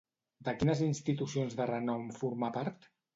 De 0.45 0.53
quines 0.61 0.79
institucions 0.85 1.57
de 1.59 1.67
renom 1.73 2.07
formà 2.23 2.51
part? 2.57 2.89